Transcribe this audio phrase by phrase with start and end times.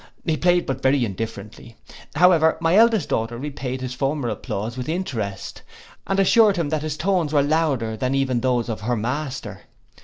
[0.25, 1.75] He played but very indifferently;
[2.15, 5.61] however, my eldest daughter repaid his former applause with interest,
[6.07, 9.61] and assured him that his tones were louder than even those of her master.